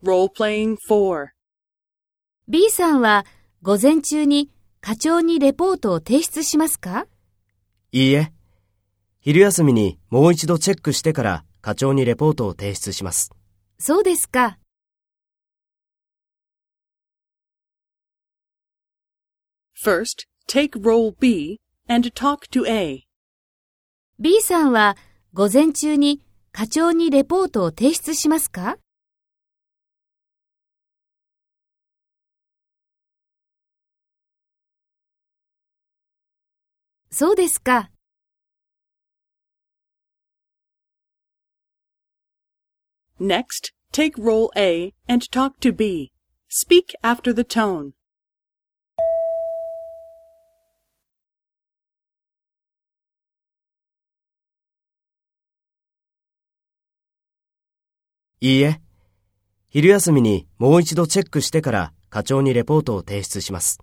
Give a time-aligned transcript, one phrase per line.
[0.00, 0.12] B
[2.46, 3.26] B さんは
[3.62, 4.48] 午前中に
[4.80, 7.08] 課長にレポートを提出しますか？
[7.90, 8.32] いいえ。
[9.18, 13.32] 昼休みにもう一度チェックしてから課長にレポートを提出します。
[13.80, 14.60] そうですか。
[19.84, 23.02] First, take role B and talk to A.
[24.20, 24.96] B さんは
[25.34, 26.22] 午前中に
[26.52, 28.78] 課長にレポートを提出しますか？
[37.10, 37.90] そうですか。
[43.20, 46.12] Next, take role A and talk to B.
[46.48, 47.92] Speak after the tone.
[58.40, 58.80] いいえ。
[59.70, 63.80] 昼休みにもう一度チェックしてから課長にレポートを提出します。